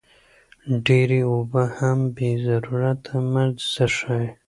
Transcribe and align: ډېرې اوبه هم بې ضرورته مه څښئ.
ډېرې 0.85 1.19
اوبه 1.31 1.63
هم 1.77 1.99
بې 2.15 2.31
ضرورته 2.47 3.13
مه 3.31 3.43
څښئ. 3.71 4.25